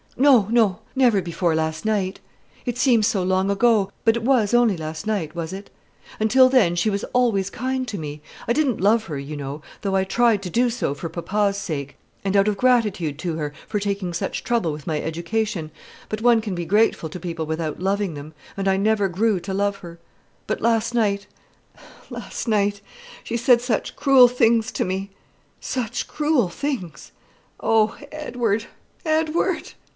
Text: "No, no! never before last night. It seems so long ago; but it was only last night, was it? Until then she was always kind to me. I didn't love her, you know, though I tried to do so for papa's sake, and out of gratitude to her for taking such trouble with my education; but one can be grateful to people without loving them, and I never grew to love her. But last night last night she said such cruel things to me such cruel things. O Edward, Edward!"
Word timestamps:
"No, 0.17 0.47
no! 0.51 0.79
never 0.95 1.21
before 1.21 1.55
last 1.55 1.85
night. 1.85 2.19
It 2.65 2.77
seems 2.77 3.05
so 3.07 3.23
long 3.23 3.49
ago; 3.49 3.91
but 4.03 4.17
it 4.17 4.23
was 4.23 4.53
only 4.53 4.75
last 4.75 5.07
night, 5.07 5.35
was 5.35 5.53
it? 5.53 5.69
Until 6.19 6.49
then 6.49 6.75
she 6.75 6.89
was 6.89 7.03
always 7.13 7.49
kind 7.49 7.87
to 7.87 7.97
me. 7.97 8.19
I 8.47 8.51
didn't 8.53 8.81
love 8.81 9.05
her, 9.05 9.17
you 9.17 9.37
know, 9.37 9.61
though 9.81 9.95
I 9.95 10.03
tried 10.03 10.41
to 10.43 10.49
do 10.49 10.69
so 10.69 10.93
for 10.93 11.07
papa's 11.07 11.57
sake, 11.57 11.97
and 12.25 12.35
out 12.35 12.47
of 12.47 12.57
gratitude 12.57 13.17
to 13.19 13.35
her 13.37 13.53
for 13.67 13.79
taking 13.79 14.11
such 14.13 14.43
trouble 14.43 14.71
with 14.71 14.85
my 14.87 14.99
education; 15.01 15.69
but 16.09 16.21
one 16.21 16.41
can 16.41 16.55
be 16.55 16.65
grateful 16.65 17.07
to 17.09 17.19
people 17.19 17.45
without 17.45 17.79
loving 17.79 18.15
them, 18.15 18.33
and 18.57 18.67
I 18.67 18.77
never 18.77 19.07
grew 19.07 19.39
to 19.41 19.53
love 19.53 19.77
her. 19.77 19.99
But 20.45 20.61
last 20.61 20.93
night 20.93 21.25
last 22.09 22.47
night 22.47 22.81
she 23.23 23.37
said 23.37 23.61
such 23.61 23.95
cruel 23.95 24.27
things 24.27 24.71
to 24.73 24.83
me 24.85 25.11
such 25.59 26.07
cruel 26.07 26.49
things. 26.49 27.11
O 27.59 27.95
Edward, 28.11 28.65
Edward!" 29.05 29.73